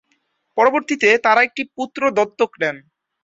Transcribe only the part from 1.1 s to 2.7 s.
তারা একটি পুত্র দত্তক